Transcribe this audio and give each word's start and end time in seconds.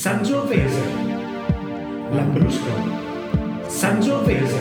Sangiovese, 0.00 0.80
Lambrusco, 2.12 2.70
Sangiovese, 3.66 4.60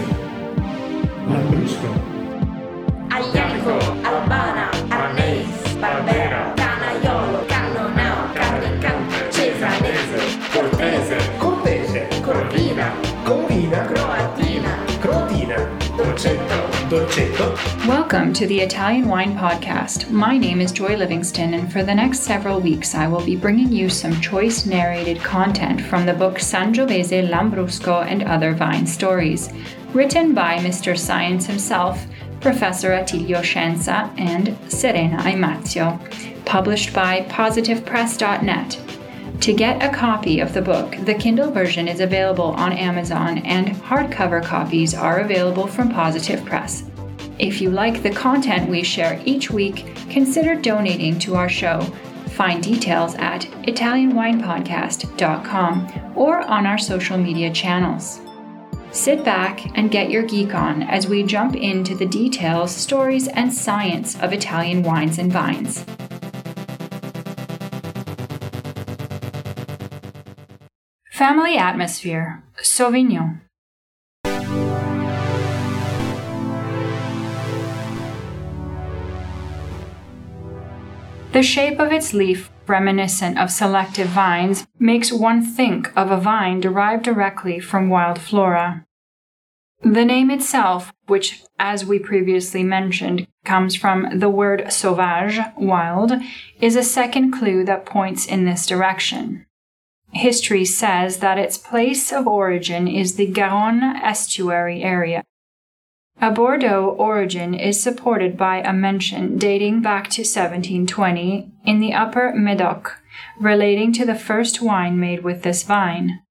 Lambrusco, 1.27 2.06
Welcome 17.87 18.33
to 18.33 18.45
the 18.45 18.59
Italian 18.59 19.07
Wine 19.07 19.35
Podcast. 19.35 20.11
My 20.11 20.37
name 20.37 20.61
is 20.61 20.71
Joy 20.71 20.95
Livingston, 20.95 21.53
and 21.53 21.71
for 21.71 21.83
the 21.83 21.95
next 21.95 22.19
several 22.19 22.59
weeks, 22.59 22.93
I 22.93 23.07
will 23.07 23.25
be 23.25 23.35
bringing 23.35 23.71
you 23.71 23.89
some 23.89 24.21
choice 24.21 24.65
narrated 24.65 25.19
content 25.19 25.81
from 25.81 26.05
the 26.05 26.13
book 26.13 26.35
Sangiovese, 26.35 27.29
Lambrusco, 27.29 28.05
and 28.05 28.23
Other 28.23 28.53
Vine 28.53 28.85
Stories, 28.85 29.49
written 29.93 30.33
by 30.33 30.57
Mr. 30.57 30.97
Science 30.97 31.45
himself, 31.45 32.05
Professor 32.41 32.89
Attilio 32.89 33.41
Scienza, 33.41 34.13
and 34.17 34.57
Serena 34.71 35.17
Imazio, 35.19 35.99
published 36.45 36.93
by 36.93 37.21
PositivePress.net. 37.23 38.79
To 39.41 39.53
get 39.53 39.83
a 39.83 39.95
copy 39.95 40.39
of 40.39 40.53
the 40.53 40.61
book, 40.61 40.95
the 41.05 41.13
Kindle 41.13 41.51
version 41.51 41.87
is 41.87 41.99
available 41.99 42.51
on 42.51 42.73
Amazon 42.73 43.37
and 43.39 43.67
hardcover 43.67 44.43
copies 44.43 44.93
are 44.93 45.19
available 45.19 45.67
from 45.67 45.89
Positive 45.89 46.43
Press. 46.43 46.86
If 47.39 47.61
you 47.61 47.69
like 47.69 48.01
the 48.01 48.09
content 48.09 48.67
we 48.69 48.81
share 48.83 49.21
each 49.25 49.51
week, 49.51 49.85
consider 50.09 50.55
donating 50.55 51.19
to 51.19 51.35
our 51.35 51.49
show. 51.49 51.81
Find 52.35 52.63
details 52.63 53.13
at 53.15 53.41
ItalianWinePodcast.com 53.41 56.13
or 56.15 56.41
on 56.41 56.65
our 56.65 56.79
social 56.79 57.17
media 57.17 57.53
channels. 57.53 58.19
Sit 58.91 59.23
back 59.23 59.77
and 59.77 59.91
get 59.91 60.09
your 60.09 60.23
geek 60.23 60.55
on 60.55 60.81
as 60.83 61.07
we 61.07 61.23
jump 61.23 61.55
into 61.55 61.95
the 61.95 62.07
details, 62.07 62.75
stories, 62.75 63.27
and 63.27 63.53
science 63.53 64.19
of 64.21 64.33
Italian 64.33 64.81
wines 64.81 65.19
and 65.19 65.31
vines. 65.31 65.85
Family 71.11 71.55
atmosphere 71.57 72.43
Sauvignon. 72.61 73.41
The 81.37 81.43
shape 81.43 81.79
of 81.79 81.91
its 81.91 82.15
leaf, 82.15 82.49
reminiscent 82.65 83.37
of 83.37 83.51
selective 83.51 84.07
vines, 84.07 84.65
makes 84.79 85.11
one 85.11 85.43
think 85.43 85.95
of 85.95 86.09
a 86.09 86.17
vine 86.17 86.59
derived 86.59 87.03
directly 87.03 87.59
from 87.59 87.89
wild 87.89 88.19
flora. 88.19 88.87
The 89.83 90.03
name 90.03 90.31
itself, 90.31 90.91
which, 91.05 91.43
as 91.59 91.85
we 91.85 91.99
previously 91.99 92.63
mentioned, 92.63 93.27
comes 93.45 93.75
from 93.75 94.17
the 94.17 94.31
word 94.31 94.73
sauvage, 94.73 95.39
wild, 95.55 96.13
is 96.59 96.75
a 96.75 96.81
second 96.81 97.29
clue 97.33 97.63
that 97.65 97.85
points 97.85 98.25
in 98.25 98.45
this 98.45 98.65
direction. 98.65 99.45
History 100.13 100.65
says 100.65 101.17
that 101.17 101.37
its 101.37 101.55
place 101.55 102.11
of 102.11 102.27
origin 102.27 102.87
is 102.87 103.15
the 103.15 103.27
Garonne 103.27 103.83
estuary 104.01 104.81
area. 104.81 105.23
A 106.19 106.31
Bordeaux 106.31 106.95
origin 106.97 107.53
is 107.53 107.79
supported 107.79 108.37
by 108.37 108.57
a 108.57 108.73
mention 108.73 109.37
dating 109.37 109.83
back 109.83 110.05
to 110.09 110.21
1720 110.21 111.51
in 111.63 111.79
the 111.79 111.93
Upper 111.93 112.33
Medoc, 112.33 112.99
relating 113.39 113.93
to 113.93 114.05
the 114.05 114.15
first 114.15 114.59
wine 114.59 114.99
made 114.99 115.23
with 115.23 115.43
this 115.43 115.61
vine. 115.61 116.21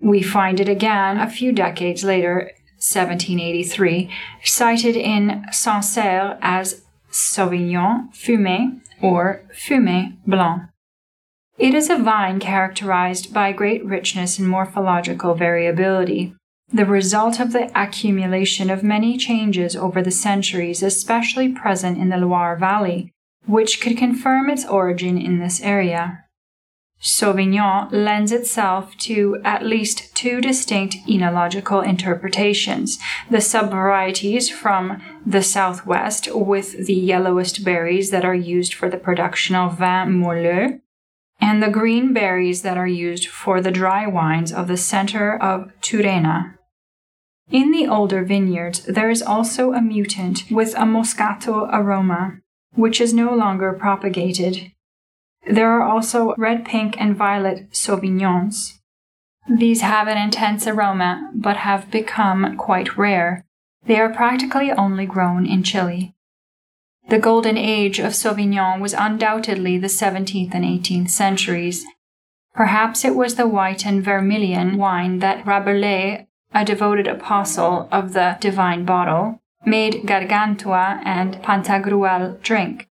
We 0.00 0.20
find 0.20 0.58
it 0.58 0.68
again 0.68 1.18
a 1.20 1.30
few 1.30 1.52
decades 1.52 2.02
later, 2.02 2.50
1783, 2.78 4.10
cited 4.42 4.96
in 4.96 5.44
Sancerre 5.52 6.36
as 6.42 6.82
Sauvignon 7.12 8.12
Fumé 8.12 8.80
or 9.00 9.42
Fumé 9.54 10.16
Blanc. 10.26 10.62
It 11.56 11.74
is 11.74 11.88
a 11.88 11.98
vine 11.98 12.40
characterized 12.40 13.32
by 13.32 13.52
great 13.52 13.84
richness 13.84 14.40
and 14.40 14.48
morphological 14.48 15.34
variability, 15.34 16.34
the 16.72 16.86
result 16.86 17.40
of 17.40 17.52
the 17.52 17.70
accumulation 17.80 18.70
of 18.70 18.82
many 18.82 19.16
changes 19.16 19.74
over 19.74 20.02
the 20.02 20.10
centuries, 20.10 20.82
especially 20.82 21.48
present 21.48 21.98
in 21.98 22.10
the 22.10 22.16
Loire 22.16 22.56
Valley, 22.56 23.12
which 23.46 23.80
could 23.80 23.96
confirm 23.96 24.48
its 24.48 24.66
origin 24.66 25.18
in 25.18 25.38
this 25.38 25.60
area. 25.62 26.24
Sauvignon 27.02 27.90
lends 27.90 28.30
itself 28.30 28.94
to 28.98 29.40
at 29.42 29.64
least 29.64 30.14
two 30.14 30.40
distinct 30.40 30.96
enological 31.08 31.84
interpretations 31.84 32.98
the 33.30 33.38
subvarieties 33.38 34.50
from 34.52 35.02
the 35.24 35.42
southwest, 35.42 36.28
with 36.34 36.86
the 36.86 36.94
yellowest 36.94 37.64
berries 37.64 38.10
that 38.10 38.24
are 38.24 38.34
used 38.34 38.74
for 38.74 38.90
the 38.90 38.98
production 38.98 39.56
of 39.56 39.78
vin 39.78 40.20
moelleux, 40.20 40.80
and 41.40 41.62
the 41.62 41.70
green 41.70 42.12
berries 42.12 42.60
that 42.62 42.76
are 42.76 42.86
used 42.86 43.26
for 43.26 43.62
the 43.62 43.70
dry 43.70 44.06
wines 44.06 44.52
of 44.52 44.68
the 44.68 44.76
center 44.76 45.42
of 45.42 45.72
Turena. 45.80 46.58
In 47.50 47.72
the 47.72 47.88
older 47.88 48.22
vineyards, 48.24 48.80
there 48.84 49.10
is 49.10 49.22
also 49.22 49.72
a 49.72 49.80
mutant 49.80 50.44
with 50.50 50.74
a 50.74 50.86
moscato 50.86 51.68
aroma, 51.72 52.38
which 52.74 53.00
is 53.00 53.12
no 53.12 53.34
longer 53.34 53.72
propagated. 53.72 54.70
There 55.50 55.70
are 55.70 55.82
also 55.82 56.34
red, 56.36 56.64
pink, 56.64 56.94
and 57.00 57.16
violet 57.16 57.72
sauvignons. 57.72 58.78
These 59.48 59.80
have 59.80 60.06
an 60.06 60.18
intense 60.18 60.66
aroma, 60.66 61.30
but 61.34 61.56
have 61.56 61.90
become 61.90 62.56
quite 62.56 62.96
rare. 62.96 63.44
They 63.84 63.98
are 63.98 64.12
practically 64.12 64.70
only 64.70 65.06
grown 65.06 65.44
in 65.44 65.64
Chile. 65.64 66.14
The 67.08 67.18
golden 67.18 67.56
age 67.56 67.98
of 67.98 68.12
Sauvignon 68.12 68.80
was 68.80 68.92
undoubtedly 68.92 69.78
the 69.78 69.88
17th 69.88 70.54
and 70.54 70.64
18th 70.64 71.10
centuries. 71.10 71.84
Perhaps 72.54 73.04
it 73.04 73.16
was 73.16 73.34
the 73.34 73.48
white 73.48 73.84
and 73.84 74.04
vermilion 74.04 74.76
wine 74.76 75.18
that 75.18 75.44
Rabelais, 75.44 76.28
a 76.52 76.64
devoted 76.64 77.06
apostle 77.06 77.88
of 77.92 78.12
the 78.12 78.36
divine 78.40 78.84
bottle, 78.84 79.40
made 79.64 80.06
Gargantua 80.06 81.00
and 81.04 81.36
Pantagruel 81.42 82.40
drink. 82.42 82.88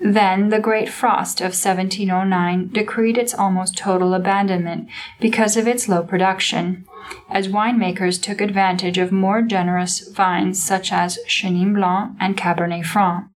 Then 0.00 0.50
the 0.50 0.60
great 0.60 0.88
frost 0.88 1.40
of 1.40 1.56
1709 1.56 2.68
decreed 2.68 3.18
its 3.18 3.34
almost 3.34 3.76
total 3.76 4.14
abandonment 4.14 4.88
because 5.20 5.56
of 5.56 5.66
its 5.66 5.88
low 5.88 6.04
production, 6.04 6.84
as 7.28 7.48
winemakers 7.48 8.22
took 8.22 8.40
advantage 8.40 8.96
of 8.96 9.10
more 9.10 9.42
generous 9.42 10.08
vines 10.08 10.62
such 10.62 10.92
as 10.92 11.18
Chenin 11.26 11.74
Blanc 11.74 12.16
and 12.20 12.36
Cabernet 12.36 12.84
Franc. 12.84 13.26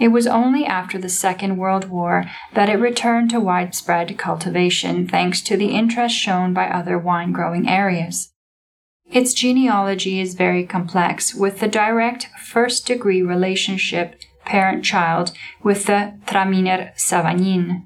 It 0.00 0.08
was 0.08 0.26
only 0.26 0.64
after 0.64 0.98
the 0.98 1.10
Second 1.10 1.58
World 1.58 1.90
War 1.90 2.24
that 2.54 2.70
it 2.70 2.78
returned 2.78 3.28
to 3.30 3.40
widespread 3.40 4.16
cultivation 4.16 5.06
thanks 5.06 5.42
to 5.42 5.58
the 5.58 5.74
interest 5.74 6.16
shown 6.16 6.54
by 6.54 6.68
other 6.68 6.98
wine 6.98 7.32
growing 7.32 7.68
areas. 7.68 8.31
Its 9.12 9.34
genealogy 9.34 10.20
is 10.20 10.34
very 10.34 10.64
complex, 10.64 11.34
with 11.34 11.60
the 11.60 11.68
direct 11.68 12.28
first 12.42 12.86
degree 12.86 13.20
relationship 13.20 14.18
parent 14.46 14.82
child 14.82 15.32
with 15.62 15.84
the 15.84 16.14
Traminer 16.24 16.94
Savagnin. 16.96 17.84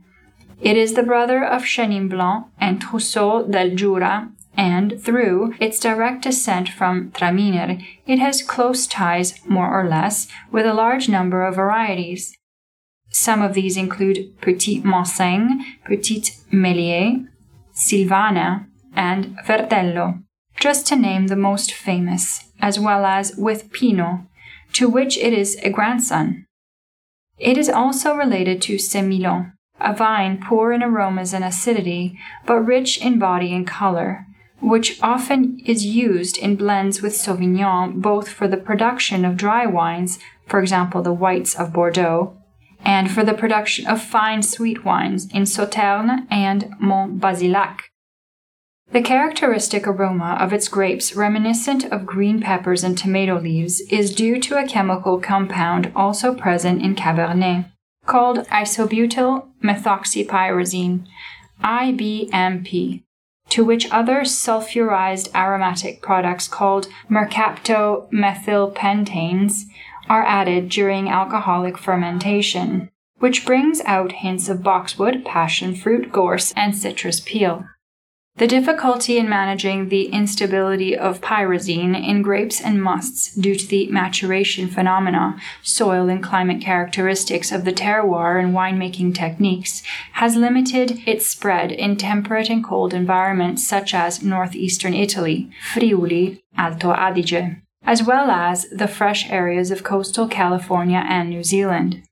It 0.60 0.76
is 0.76 0.94
the 0.94 1.03
brother 1.03 1.44
of 1.44 1.65
Chenin 1.65 2.09
Blanc 2.09 2.47
and 2.60 2.81
Trousseau 2.81 3.44
del 3.47 3.75
Jura, 3.75 4.31
and 4.56 5.03
through 5.03 5.54
its 5.60 5.81
direct 5.81 6.22
descent 6.22 6.69
from 6.69 7.10
Traminer, 7.10 7.84
it 8.06 8.20
has 8.20 8.41
close 8.41 8.86
ties, 8.86 9.44
more 9.47 9.69
or 9.69 9.88
less, 9.88 10.28
with 10.53 10.65
a 10.65 10.75
large 10.75 11.09
number 11.09 11.44
of 11.44 11.56
varieties. 11.56 12.36
Some 13.10 13.42
of 13.42 13.54
these 13.54 13.76
include 13.76 14.41
Petit 14.41 14.81
Manseng, 14.82 15.60
Petit 15.84 16.22
Meslier, 16.53 17.28
Silvaner, 17.75 18.66
and 18.95 19.36
Verdelho, 19.45 20.22
just 20.58 20.86
to 20.86 20.97
name 20.97 21.26
the 21.26 21.36
most 21.36 21.72
famous, 21.72 22.50
as 22.60 22.78
well 22.78 23.04
as 23.04 23.36
with 23.36 23.70
Pinot, 23.72 24.20
to 24.72 24.88
which 24.88 25.16
it 25.18 25.32
is 25.32 25.56
a 25.62 25.70
grandson. 25.70 26.47
It 27.38 27.58
is 27.58 27.68
also 27.68 28.14
related 28.14 28.62
to 28.62 28.76
Semillon, 28.76 29.53
a 29.80 29.94
vine 29.94 30.42
poor 30.42 30.72
in 30.72 30.82
aromas 30.82 31.34
and 31.34 31.44
acidity, 31.44 32.18
but 32.47 32.60
rich 32.60 32.98
in 33.00 33.18
body 33.18 33.54
and 33.54 33.66
color, 33.66 34.26
which 34.60 35.00
often 35.03 35.60
is 35.66 35.84
used 35.84 36.38
in 36.38 36.56
blends 36.56 37.02
with 37.02 37.12
Sauvignon 37.12 38.00
both 38.00 38.28
for 38.28 38.48
the 38.48 38.56
production 38.56 39.24
of 39.24 39.36
dry 39.36 39.66
wines, 39.66 40.18
for 40.47 40.60
example, 40.60 41.02
the 41.02 41.12
whites 41.12 41.54
of 41.54 41.72
Bordeaux, 41.72 42.36
and 42.84 43.10
for 43.10 43.24
the 43.24 43.34
production 43.34 43.86
of 43.86 44.00
fine 44.00 44.42
sweet 44.42 44.84
wines 44.84 45.26
in 45.32 45.42
Sauternes 45.42 46.26
and 46.30 46.74
Monbazillac. 46.80 47.80
The 48.92 49.03
characteristic 49.03 49.86
aroma 49.86 50.36
of 50.41 50.53
its 50.53 50.68
grapes, 50.68 51.15
reminiscent 51.15 51.84
of 51.86 52.06
green 52.06 52.41
peppers 52.41 52.84
and 52.84 52.97
tomato 52.97 53.38
leaves, 53.38 53.80
is 53.91 54.15
due 54.15 54.41
to 54.41 54.56
a 54.56 54.66
chemical 54.66 55.21
compound 55.21 55.92
also 55.94 56.34
present 56.34 56.80
in 56.83 56.94
Cabernet, 56.94 57.71
called 58.06 58.47
isobutyl 58.47 59.48
methoxypyrazine, 59.62 61.06
IBMP, 61.62 63.03
to 63.48 63.65
which 63.65 63.91
other 63.91 64.21
sulfurized 64.21 65.34
aromatic 65.34 66.00
products 66.00 66.48
called 66.48 66.88
mercaptomethylpentanes 67.10 69.62
are 70.09 70.24
added 70.24 70.68
during 70.68 71.09
alcoholic 71.09 71.77
fermentation, 71.77 72.88
which 73.18 73.44
brings 73.44 73.80
out 73.83 74.12
hints 74.12 74.48
of 74.48 74.62
boxwood, 74.62 75.24
passion 75.24 75.74
fruit, 75.74 76.12
gorse, 76.12 76.53
and 76.53 76.77
citrus 76.77 77.18
peel. 77.21 77.66
The 78.38 78.47
difficulty 78.47 79.16
in 79.16 79.30
managing 79.30 79.88
the 79.88 80.09
instability 80.09 80.94
of 80.94 81.22
pyrazine 81.22 81.97
in 81.97 82.21
grapes 82.21 82.60
and 82.60 82.83
musts 82.83 83.34
due 83.34 83.54
to 83.54 83.66
the 83.66 83.86
maturation 83.86 84.68
phenomena, 84.68 85.41
soil 85.62 86.10
and 86.10 86.22
climate 86.22 86.60
characteristics 86.60 87.50
of 87.50 87.65
the 87.65 87.72
terroir 87.72 88.38
and 88.38 88.53
winemaking 88.53 89.15
techniques 89.15 89.83
has 90.12 90.36
limited 90.36 91.00
its 91.06 91.27
spread 91.27 91.72
in 91.72 91.97
temperate 91.97 92.50
and 92.50 92.62
cold 92.62 92.92
environments 92.92 93.66
such 93.66 93.94
as 93.94 94.22
northeastern 94.22 94.92
Italy, 94.92 95.50
Friuli, 95.72 96.42
Alto 96.59 96.92
Adige, 96.92 97.62
as 97.84 98.03
well 98.03 98.30
as 98.30 98.68
the 98.68 98.88
fresh 98.88 99.30
areas 99.30 99.71
of 99.71 99.83
coastal 99.83 100.28
California 100.28 101.03
and 101.09 101.30
New 101.30 101.42
Zealand. 101.42 102.03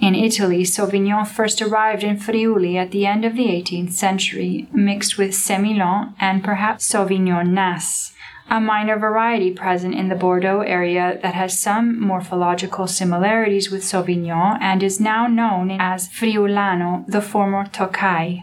In 0.00 0.14
Italy, 0.14 0.64
Sauvignon 0.64 1.26
first 1.26 1.62
arrived 1.62 2.02
in 2.02 2.18
Friuli 2.18 2.76
at 2.76 2.90
the 2.90 3.06
end 3.06 3.24
of 3.24 3.36
the 3.36 3.46
18th 3.46 3.92
century, 3.92 4.68
mixed 4.72 5.16
with 5.16 5.30
Semillon 5.30 6.14
and 6.20 6.42
perhaps 6.42 6.92
Sauvignonasse, 6.92 8.12
a 8.50 8.60
minor 8.60 8.98
variety 8.98 9.50
present 9.50 9.94
in 9.94 10.08
the 10.08 10.14
Bordeaux 10.14 10.60
area 10.60 11.18
that 11.22 11.34
has 11.34 11.58
some 11.58 11.98
morphological 11.98 12.86
similarities 12.86 13.70
with 13.70 13.82
Sauvignon 13.82 14.58
and 14.60 14.82
is 14.82 15.00
now 15.00 15.26
known 15.26 15.70
as 15.70 16.08
Friulano, 16.08 17.06
the 17.06 17.22
former 17.22 17.64
Tokai. 17.66 18.40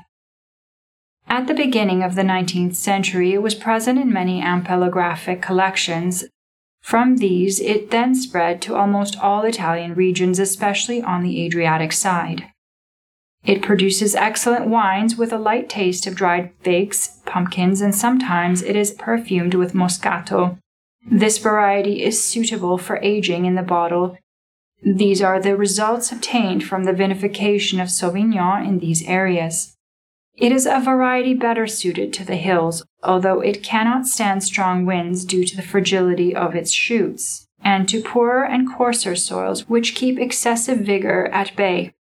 At 1.28 1.48
the 1.48 1.54
beginning 1.54 2.02
of 2.02 2.16
the 2.16 2.24
19th 2.24 2.76
century, 2.76 3.34
it 3.34 3.42
was 3.42 3.56
present 3.56 4.00
in 4.00 4.12
many 4.12 4.42
ampelographic 4.42 5.42
collections, 5.42 6.26
from 6.82 7.18
these, 7.18 7.60
it 7.60 7.92
then 7.92 8.16
spread 8.16 8.62
to 8.64 8.76
almost 8.76 9.18
all 9.20 9.44
Italian 9.44 9.94
regions, 9.94 10.40
especially 10.40 11.02
on 11.02 11.24
the 11.24 11.46
Adriatic 11.46 11.94
side. 11.94 12.46
It 13.44 13.62
produces 13.62 14.14
excellent 14.14 14.68
wines 14.68 15.16
with 15.16 15.34
a 15.34 15.38
light 15.38 15.70
taste 15.70 16.06
of 16.06 16.16
dried 16.16 16.52
figs, 16.62 17.22
pumpkins, 17.26 17.82
and 17.82 17.96
sometimes 17.96 18.62
it 18.62 18.76
is 18.76 18.92
perfumed 18.92 19.56
with 19.56 19.74
moscato. 19.74 20.58
This 21.10 21.40
variety 21.40 22.04
is 22.04 22.24
suitable 22.24 22.78
for 22.78 22.98
aging 22.98 23.46
in 23.46 23.56
the 23.56 23.64
bottle. 23.64 24.18
These 24.84 25.22
are 25.22 25.40
the 25.40 25.56
results 25.56 26.12
obtained 26.12 26.64
from 26.64 26.84
the 26.84 26.94
vinification 26.94 27.82
of 27.82 27.88
Sauvignon 27.88 28.68
in 28.68 28.80
these 28.80 29.04
areas. 29.04 29.76
It 30.42 30.52
is 30.52 30.66
a 30.66 30.80
variety 30.80 31.36
better 31.36 31.68
suited 31.68 32.12
to 32.14 32.26
the 32.26 32.36
hills, 32.36 32.84
although 33.04 33.42
it 33.42 33.62
cannot 33.62 34.08
stand 34.08 34.44
strong 34.44 34.88
winds 34.88 35.24
due 35.24 35.46
to 35.46 35.56
the 35.56 35.62
fragility 35.62 36.36
of 36.36 36.56
its 36.56 36.72
shoots, 36.72 37.46
and 37.64 37.88
to 37.88 38.02
poorer 38.02 38.44
and 38.44 38.68
coarser 38.68 39.16
soils 39.16 39.70
which 39.70 39.94
keep 39.94 40.18
excessive 40.18 40.80
vigor 40.80 41.28
at 41.28 41.56
bay. 41.56 41.94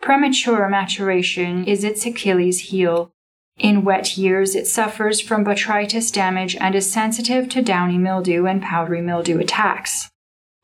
Premature 0.00 0.70
maturation 0.70 1.66
is 1.66 1.84
its 1.84 2.06
Achilles 2.06 2.60
heel. 2.70 3.12
In 3.58 3.84
wet 3.84 4.16
years, 4.16 4.54
it 4.54 4.66
suffers 4.66 5.20
from 5.20 5.44
botrytis 5.44 6.10
damage 6.10 6.56
and 6.56 6.74
is 6.74 6.90
sensitive 6.90 7.46
to 7.50 7.60
downy 7.60 7.98
mildew 7.98 8.46
and 8.46 8.62
powdery 8.62 9.02
mildew 9.02 9.38
attacks. 9.38 10.08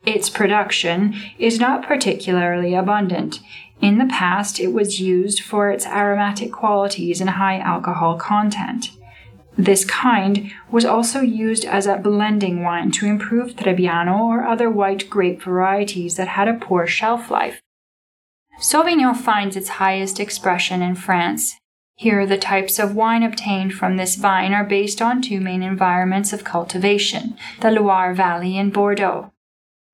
Its 0.07 0.31
production 0.31 1.15
is 1.39 1.61
not 1.61 1.87
particularly 1.87 2.75
abundant, 2.75 3.41
in 3.83 3.99
the 3.99 4.07
past, 4.07 4.61
it 4.61 4.73
was 4.73 5.01
used 5.01 5.43
for 5.43 5.69
its 5.69 5.85
aromatic 5.87 6.53
qualities 6.53 7.21
and 7.21 7.31
high 7.31 7.59
alcohol 7.59 8.17
content. 8.17 8.91
This 9.59 9.85
kind 9.85 10.53
was 10.71 10.85
also 10.85 11.21
used 11.21 11.65
as 11.65 11.87
a 11.87 11.99
blending 11.99 12.63
wine 12.63 12.93
to 12.93 13.07
improve 13.07 13.57
Trebbiano 13.57 14.21
or 14.21 14.47
other 14.47 14.71
white 14.71 15.11
grape 15.11 15.43
varieties 15.43 16.15
that 16.15 16.29
had 16.29 16.47
a 16.47 16.55
poor 16.55 16.87
shelf 16.87 17.29
life. 17.29 17.61
Sauvignon 18.61 19.17
finds 19.17 19.57
its 19.57 19.81
highest 19.81 20.21
expression 20.21 20.81
in 20.81 20.95
France. 20.95 21.57
Here, 21.97 22.25
the 22.25 22.39
types 22.39 22.79
of 22.79 22.95
wine 22.95 23.25
obtained 23.25 23.75
from 23.75 23.97
this 23.97 24.15
vine 24.15 24.55
are 24.55 24.65
based 24.65 25.03
on 25.03 25.21
two 25.21 25.41
main 25.41 25.63
environments 25.63 26.33
of 26.33 26.45
cultivation 26.45 27.37
the 27.61 27.73
Loire 27.73 28.15
Valley 28.15 28.57
and 28.57 28.73
Bordeaux. 28.73 29.32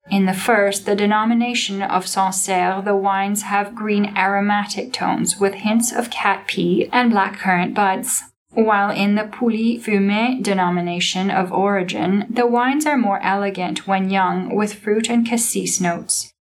In 0.09 0.25
the 0.25 0.33
first, 0.33 0.85
the 0.85 0.95
denomination 0.95 1.83
of 1.83 2.07
Sancerre, 2.07 2.81
the 2.83 2.95
wines 2.95 3.43
have 3.43 3.75
green 3.75 4.17
aromatic 4.17 4.91
tones 4.91 5.39
with 5.39 5.53
hints 5.53 5.91
of 5.91 6.09
cat 6.09 6.47
pee 6.47 6.89
and 6.91 7.11
blackcurrant 7.11 7.75
buds, 7.75 8.23
while 8.53 8.89
in 8.89 9.13
the 9.13 9.23
Pouilly 9.23 9.79
Fumé 9.79 10.41
denomination 10.41 11.29
of 11.29 11.51
origin, 11.53 12.25
the 12.27 12.47
wines 12.47 12.87
are 12.87 12.97
more 12.97 13.21
elegant 13.21 13.85
when 13.87 14.09
young 14.09 14.55
with 14.55 14.73
fruit 14.73 15.09
and 15.09 15.27
cassis 15.27 15.79
notes. 15.79 16.33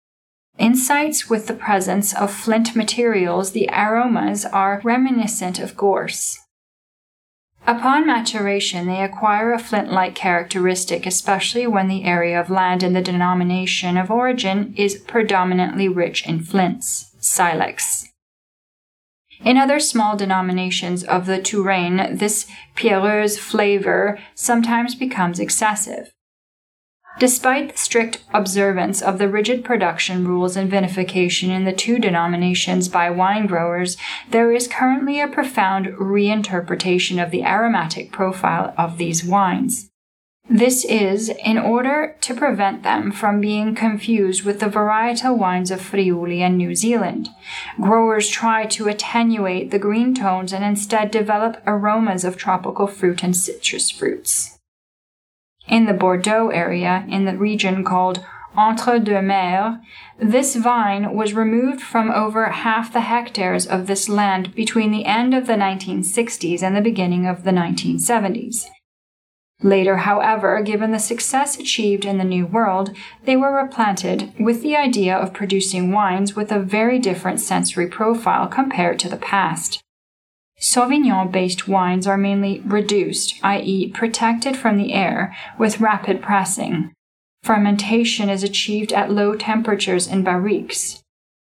In 0.57 0.75
sites 0.75 1.29
with 1.29 1.47
the 1.47 1.53
presence 1.53 2.15
of 2.15 2.33
flint 2.33 2.75
materials, 2.75 3.51
the 3.51 3.69
aromas 3.71 4.45
are 4.45 4.81
reminiscent 4.83 5.59
of 5.59 5.75
gorse. 5.75 6.39
Upon 7.67 8.07
maturation, 8.07 8.87
they 8.87 9.03
acquire 9.03 9.51
a 9.51 9.59
flint 9.59 9.91
like 9.91 10.15
characteristic, 10.15 11.05
especially 11.05 11.67
when 11.67 11.89
the 11.89 12.05
area 12.05 12.39
of 12.39 12.49
land 12.49 12.81
in 12.81 12.93
the 12.93 13.01
denomination 13.01 13.97
of 13.97 14.09
origin 14.09 14.73
is 14.77 14.95
predominantly 14.95 15.89
rich 15.89 16.25
in 16.25 16.39
flints, 16.39 17.11
silex. 17.19 18.07
In 19.43 19.57
other 19.57 19.81
small 19.81 20.15
denominations 20.15 21.03
of 21.03 21.25
the 21.25 21.39
Touraine, 21.39 22.17
this 22.17 22.49
pierreuse 22.75 23.37
flavor 23.37 24.17
sometimes 24.33 24.95
becomes 24.95 25.37
excessive. 25.37 26.13
Despite 27.19 27.71
the 27.71 27.77
strict 27.77 28.19
observance 28.31 29.01
of 29.01 29.17
the 29.17 29.27
rigid 29.27 29.65
production 29.65 30.27
rules 30.27 30.55
and 30.55 30.71
vinification 30.71 31.49
in 31.49 31.65
the 31.65 31.73
two 31.73 31.97
denominations 31.97 32.89
by 32.89 33.09
wine 33.09 33.47
growers, 33.47 33.97
there 34.29 34.51
is 34.51 34.67
currently 34.67 35.19
a 35.19 35.27
profound 35.27 35.87
reinterpretation 35.97 37.21
of 37.21 37.31
the 37.31 37.43
aromatic 37.43 38.11
profile 38.11 38.71
of 38.77 38.99
these 38.99 39.25
wines. 39.25 39.89
This 40.47 40.85
is 40.85 41.29
in 41.43 41.57
order 41.57 42.15
to 42.21 42.35
prevent 42.35 42.83
them 42.83 43.11
from 43.11 43.41
being 43.41 43.73
confused 43.73 44.43
with 44.43 44.59
the 44.59 44.67
varietal 44.67 45.35
wines 45.35 45.71
of 45.71 45.81
Friuli 45.81 46.43
and 46.43 46.55
New 46.55 46.75
Zealand. 46.75 47.29
Growers 47.81 48.29
try 48.29 48.67
to 48.67 48.87
attenuate 48.87 49.71
the 49.71 49.79
green 49.79 50.13
tones 50.13 50.53
and 50.53 50.63
instead 50.63 51.09
develop 51.09 51.61
aromas 51.65 52.23
of 52.23 52.37
tropical 52.37 52.85
fruit 52.85 53.23
and 53.23 53.35
citrus 53.35 53.89
fruits 53.89 54.56
in 55.67 55.85
the 55.85 55.93
Bordeaux 55.93 56.49
area 56.49 57.05
in 57.09 57.25
the 57.25 57.37
region 57.37 57.83
called 57.83 58.25
Entre 58.55 58.99
deux 58.99 59.21
Mers, 59.21 59.77
this 60.17 60.55
vine 60.55 61.13
was 61.13 61.33
removed 61.33 61.79
from 61.79 62.09
over 62.09 62.45
half 62.45 62.91
the 62.91 63.01
hectares 63.01 63.67
of 63.67 63.85
this 63.85 64.09
land 64.09 64.55
between 64.55 64.91
the 64.91 65.05
end 65.05 65.35
of 65.35 65.45
the 65.45 65.53
1960s 65.53 66.63
and 66.63 66.75
the 66.75 66.81
beginning 66.81 67.27
of 67.27 67.43
the 67.43 67.51
1970s. 67.51 68.65
Later, 69.63 69.97
however, 69.97 70.61
given 70.61 70.91
the 70.91 70.99
success 70.99 71.57
achieved 71.59 72.05
in 72.05 72.17
the 72.17 72.23
New 72.23 72.45
World, 72.45 72.95
they 73.25 73.35
were 73.35 73.55
replanted 73.55 74.31
with 74.39 74.61
the 74.61 74.75
idea 74.75 75.15
of 75.15 75.33
producing 75.33 75.91
wines 75.91 76.35
with 76.35 76.51
a 76.51 76.59
very 76.59 76.99
different 76.99 77.39
sensory 77.39 77.87
profile 77.87 78.47
compared 78.47 78.99
to 78.99 79.09
the 79.09 79.17
past. 79.17 79.81
Sauvignon 80.59 81.31
based 81.31 81.67
wines 81.67 82.07
are 82.07 82.17
mainly 82.17 82.61
reduced, 82.65 83.35
i.e., 83.43 83.89
protected 83.89 84.57
from 84.57 84.77
the 84.77 84.93
air, 84.93 85.35
with 85.59 85.79
rapid 85.79 86.21
pressing. 86.21 86.93
Fermentation 87.43 88.29
is 88.29 88.43
achieved 88.43 88.91
at 88.91 89.11
low 89.11 89.35
temperatures 89.35 90.07
in 90.07 90.23
barriques. 90.23 91.01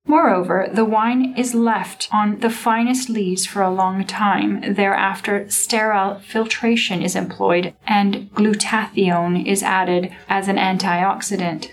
Moreover, 0.07 0.67
the 0.71 0.85
wine 0.85 1.33
is 1.37 1.53
left 1.53 2.09
on 2.11 2.39
the 2.39 2.49
finest 2.49 3.09
lees 3.09 3.45
for 3.45 3.61
a 3.61 3.73
long 3.73 4.05
time. 4.05 4.73
Thereafter, 4.73 5.49
sterile 5.49 6.19
filtration 6.19 7.01
is 7.01 7.15
employed 7.15 7.73
and 7.87 8.31
glutathione 8.33 9.45
is 9.45 9.61
added 9.61 10.11
as 10.27 10.47
an 10.47 10.57
antioxidant. 10.57 11.71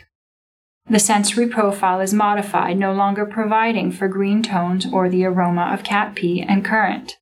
The 0.90 0.98
sensory 0.98 1.46
profile 1.46 2.00
is 2.00 2.14
modified, 2.14 2.78
no 2.78 2.92
longer 2.92 3.26
providing 3.26 3.92
for 3.92 4.08
green 4.08 4.42
tones 4.42 4.86
or 4.90 5.08
the 5.08 5.26
aroma 5.26 5.70
of 5.72 5.84
cat 5.84 6.14
pee 6.14 6.40
and 6.40 6.64
currant. 6.64 7.18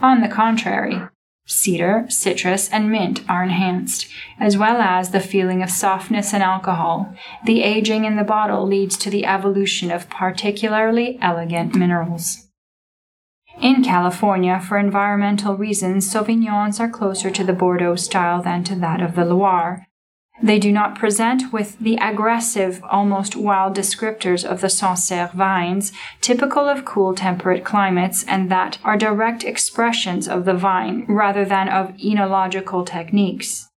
On 0.00 0.20
the 0.20 0.28
contrary, 0.28 1.00
cedar, 1.44 2.06
citrus, 2.08 2.70
and 2.70 2.88
mint 2.88 3.28
are 3.28 3.42
enhanced, 3.42 4.06
as 4.38 4.56
well 4.56 4.80
as 4.80 5.10
the 5.10 5.18
feeling 5.18 5.60
of 5.60 5.70
softness 5.70 6.32
and 6.32 6.42
alcohol. 6.42 7.12
The 7.44 7.64
aging 7.64 8.04
in 8.04 8.14
the 8.14 8.22
bottle 8.22 8.64
leads 8.64 8.96
to 8.98 9.10
the 9.10 9.26
evolution 9.26 9.90
of 9.90 10.08
particularly 10.08 11.18
elegant 11.20 11.74
minerals. 11.74 12.48
In 13.60 13.82
California, 13.82 14.60
for 14.60 14.78
environmental 14.78 15.56
reasons, 15.56 16.08
Sauvignons 16.08 16.78
are 16.78 16.88
closer 16.88 17.28
to 17.28 17.42
the 17.42 17.52
Bordeaux 17.52 17.96
style 17.96 18.40
than 18.40 18.62
to 18.62 18.76
that 18.76 19.00
of 19.00 19.16
the 19.16 19.24
Loire, 19.24 19.87
They 20.42 20.58
do 20.58 20.70
not 20.70 20.94
present 20.94 21.52
with 21.52 21.78
the 21.80 21.98
aggressive, 22.00 22.80
almost 22.88 23.34
wild 23.34 23.74
descriptors 23.74 24.44
of 24.44 24.60
the 24.60 24.70
Sancerre 24.70 25.30
vines, 25.34 25.92
typical 26.20 26.68
of 26.68 26.84
cool 26.84 27.14
temperate 27.14 27.64
climates 27.64 28.24
and 28.24 28.50
that 28.50 28.78
are 28.84 28.96
direct 28.96 29.42
expressions 29.42 30.28
of 30.28 30.44
the 30.44 30.54
vine 30.54 31.06
rather 31.08 31.44
than 31.44 31.68
of 31.68 31.96
enological 31.96 32.86
techniques. 32.86 33.68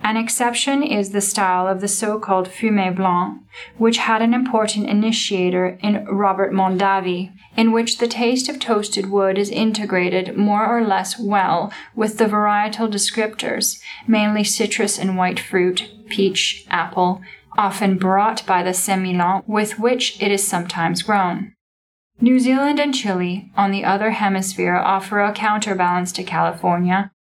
An 0.00 0.16
exception 0.16 0.82
is 0.84 1.10
the 1.10 1.20
style 1.20 1.66
of 1.66 1.80
the 1.80 1.88
so-called 1.88 2.48
Fumé 2.48 2.94
Blanc, 2.94 3.42
which 3.78 3.98
had 3.98 4.22
an 4.22 4.32
important 4.32 4.88
initiator 4.88 5.76
in 5.82 6.04
Robert 6.06 6.52
Mondavi, 6.52 7.32
in 7.56 7.72
which 7.72 7.98
the 7.98 8.06
taste 8.06 8.48
of 8.48 8.60
toasted 8.60 9.10
wood 9.10 9.36
is 9.36 9.50
integrated 9.50 10.36
more 10.36 10.64
or 10.64 10.84
less 10.84 11.18
well 11.18 11.72
with 11.96 12.18
the 12.18 12.26
varietal 12.26 12.90
descriptors, 12.90 13.80
mainly 14.06 14.44
citrus 14.44 14.98
and 14.98 15.16
white 15.16 15.40
fruit, 15.40 15.90
peach, 16.08 16.64
apple, 16.70 17.22
often 17.56 17.98
brought 17.98 18.46
by 18.46 18.62
the 18.62 18.74
Semillon 18.74 19.42
with 19.46 19.78
which 19.78 20.20
it 20.22 20.30
is 20.30 20.46
sometimes 20.46 21.02
grown. 21.02 21.54
New 22.20 22.38
Zealand 22.40 22.80
and 22.80 22.94
Chile, 22.94 23.50
on 23.56 23.70
the 23.70 23.84
other 23.84 24.10
hemisphere, 24.10 24.74
offer 24.74 25.20
a 25.20 25.32
counterbalance 25.32 26.10
to 26.12 26.24
California, 26.24 27.12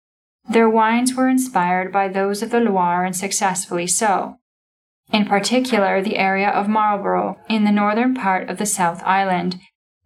their 0.48 0.70
wines 0.70 1.14
were 1.14 1.28
inspired 1.28 1.92
by 1.92 2.08
those 2.08 2.42
of 2.42 2.50
the 2.50 2.60
Loire 2.60 3.04
and 3.04 3.16
successfully 3.16 3.86
so. 3.86 4.38
In 5.12 5.24
particular, 5.24 6.00
the 6.00 6.16
area 6.16 6.48
of 6.48 6.68
Marlborough, 6.68 7.38
in 7.48 7.64
the 7.64 7.72
northern 7.72 8.14
part 8.14 8.48
of 8.48 8.58
the 8.58 8.66
South 8.66 9.02
Island. 9.02 9.58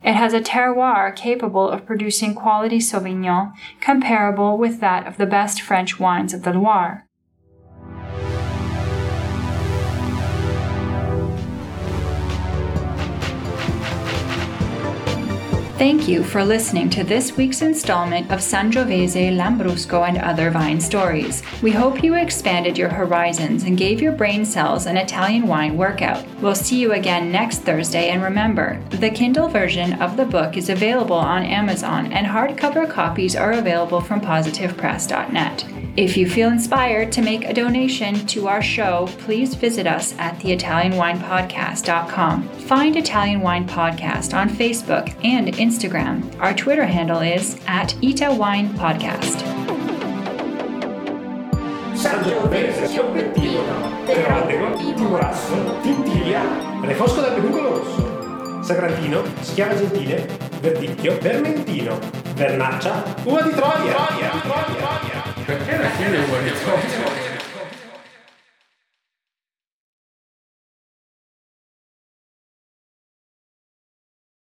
It 0.03 0.15
has 0.15 0.33
a 0.33 0.41
terroir 0.41 1.15
capable 1.15 1.69
of 1.69 1.85
producing 1.85 2.35
quality 2.35 2.79
Sauvignon 2.79 3.53
comparable 3.81 4.57
with 4.57 4.81
that 4.81 5.07
of 5.07 5.19
the 5.19 5.27
best 5.27 5.61
French 5.61 6.01
wines 6.01 6.33
of 6.33 6.43
the 6.43 6.53
Loire. 6.53 7.07
Thank 15.81 16.09
you 16.09 16.23
for 16.23 16.45
listening 16.45 16.91
to 16.91 17.05
this 17.05 17.39
week's 17.39 17.63
installment 17.63 18.31
of 18.31 18.41
Sangiovese, 18.41 19.35
Lambrusco, 19.35 20.07
and 20.07 20.19
Other 20.19 20.51
Vine 20.51 20.79
Stories. 20.79 21.43
We 21.63 21.71
hope 21.71 22.05
you 22.05 22.17
expanded 22.17 22.77
your 22.77 22.91
horizons 22.91 23.63
and 23.63 23.79
gave 23.79 23.99
your 23.99 24.13
brain 24.13 24.45
cells 24.45 24.85
an 24.85 24.99
Italian 24.99 25.47
wine 25.47 25.79
workout. 25.79 26.23
We'll 26.43 26.55
see 26.55 26.79
you 26.79 26.93
again 26.93 27.33
next 27.33 27.61
Thursday, 27.61 28.11
and 28.11 28.23
remember, 28.23 28.79
the 28.91 29.09
Kindle 29.09 29.49
version 29.49 29.95
of 30.03 30.19
the 30.19 30.27
book 30.27 30.59
is 30.59 30.69
available 30.69 31.17
on 31.17 31.45
Amazon, 31.45 32.13
and 32.13 32.27
hardcover 32.27 32.87
copies 32.87 33.35
are 33.35 33.53
available 33.53 34.03
from 34.03 34.21
positivepress.net. 34.21 35.80
If 35.97 36.17
you 36.17 36.31
feel 36.31 36.51
inspired 36.51 37.11
to 37.13 37.21
make 37.21 37.45
a 37.45 37.53
donation 37.53 38.25
to 38.29 38.47
our 38.47 38.63
show, 38.63 39.09
please 39.19 39.55
visit 39.55 39.89
us 39.89 40.15
at 40.19 40.39
theitalianwinepodcast.com. 40.39 42.49
Find 42.49 42.97
Italian 42.97 43.41
Wine 43.41 43.67
Podcast 43.67 44.33
on 44.33 44.49
Facebook 44.49 45.13
and 45.25 45.49
Instagram. 45.49 46.23
Our 46.41 46.55
Twitter 46.55 46.87
handle 46.87 47.19
is 47.21 47.61
at 47.67 47.97
Ita 48.03 48.33
Wine 48.33 48.69
Podcast. 48.75 49.43
Sangiovese, 51.97 52.87
Schioppettino, 52.87 54.07
Teroldego, 54.07 54.77
Timorasso, 54.79 55.81
Tintilia, 55.83 56.41
Refosco 56.83 57.21
del 57.21 57.33
Peduncolo 57.35 57.79
Rosso, 57.79 58.63
Sagrantino, 58.63 59.25
Schiava 59.43 59.75
Gentile, 59.77 60.25
Verdicchio, 60.63 61.19
Vermentino, 61.21 61.99
Vernaccia, 62.37 63.03
Uva 63.25 63.43
di 63.43 63.51
Troia, 63.51 63.93
Troia, 63.93 64.31
Troia, 64.31 64.65
Troia. 64.77 65.00
100개는 65.51 65.99
길래 65.99 66.23
이거 66.23 67.10